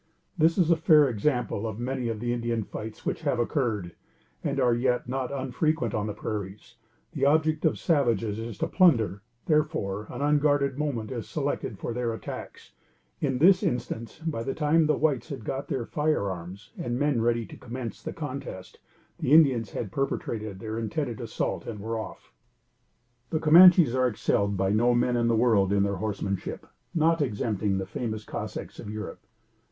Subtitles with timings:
[0.35, 3.93] This is a fair sample of many of the Indian fights which have occurred,
[4.43, 6.77] and are yet not unfrequent, on the prairies;
[7.11, 11.93] the object of the savages is to plunder; therefore, an unguarded moment is selected for
[11.93, 12.71] their attacks.
[13.19, 17.45] In this instance, by the time the whites had got their firearms and men ready
[17.45, 18.79] to commence the contest,
[19.19, 22.33] the Indians had perpetrated their intended assault and were off.
[23.31, 25.97] [Illustration: CAMANCHE WARRIOR.] The Camanches are excelled by no men in the world in their
[25.97, 26.65] horsemanship,
[26.95, 29.19] not excepting the famous Cossacks of Europe.